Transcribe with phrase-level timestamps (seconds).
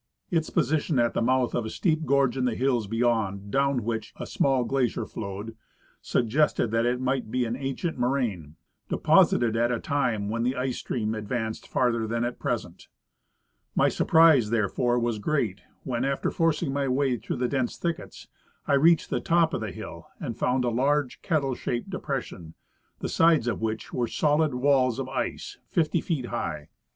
[0.31, 4.13] Its position at the mouth of a steep gorge in the hills beyond, cloAvn Avliich
[4.15, 5.55] a small glacier flowed,
[6.01, 8.55] suggested that it might be an ancient moraine,
[8.89, 12.87] deposited at a time when the ice stream ach'anced farther than at present.
[13.75, 18.27] My surprise therefore was great when, after forcing mv way through the dense thickets,
[18.67, 22.55] I reached the top of the hill, and found a large kettle shaped de pression,
[23.01, 26.69] the sides of which were solid avails of ice fifty feet high.